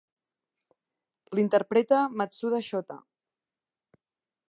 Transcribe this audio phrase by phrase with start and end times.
[1.39, 3.01] L'interpreta Matsuda Shota.